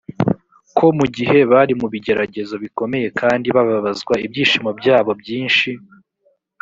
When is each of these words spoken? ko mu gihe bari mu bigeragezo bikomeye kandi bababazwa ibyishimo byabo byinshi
ko 0.77 0.85
mu 0.97 1.05
gihe 1.15 1.37
bari 1.51 1.73
mu 1.81 1.87
bigeragezo 1.93 2.55
bikomeye 2.63 3.07
kandi 3.19 3.47
bababazwa 3.55 4.13
ibyishimo 4.25 4.69
byabo 4.79 5.11
byinshi 5.21 5.69